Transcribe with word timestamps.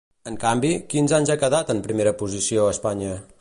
En 0.29 0.37
canvi, 0.43 0.71
quins 0.93 1.13
anys 1.17 1.31
ha 1.33 1.37
quedat 1.45 1.69
en 1.75 1.83
primera 1.89 2.15
posició 2.23 2.65
a 2.67 2.77
Espanya? 2.79 3.13